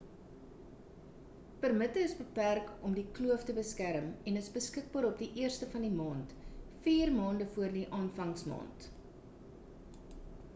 permitte 1.65 2.01
is 2.05 2.15
beperk 2.21 2.71
om 2.89 2.95
die 2.99 3.03
kloof 3.19 3.45
te 3.49 3.55
beskerm 3.57 4.07
en 4.31 4.39
is 4.41 4.49
beskikbaar 4.55 5.09
op 5.11 5.21
die 5.25 5.29
1ste 5.49 5.69
van 5.75 5.87
die 5.89 5.93
maand 5.99 6.33
vier 6.87 7.15
maande 7.21 7.49
voor 7.53 7.77
die 7.79 7.87
aanvangsmaand 8.01 8.89